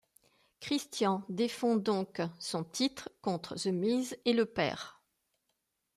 Christian 0.61 1.23
défend 1.29 1.75
donc 1.75 2.21
son 2.39 2.63
titre 2.63 3.09
contre 3.21 3.53
The 3.55 3.67
Miz 3.67 4.17
et 4.25 4.33
le 4.33 4.47
perd. 4.47 4.79